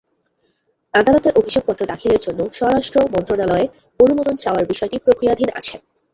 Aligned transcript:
আদালতে 0.93 1.29
অভিযোগপত্র 1.39 1.81
দাখিলের 1.91 2.23
জন্য 2.25 2.39
স্বরাষ্ট্র 2.57 2.97
মন্ত্রণালয়ে 3.13 3.65
অনুমোদন 3.99 4.35
চাওয়ার 4.43 4.69
বিষয়টি 4.71 4.97
প্রক্রিয়াধীন 4.99 5.49
আছে। 5.59 5.75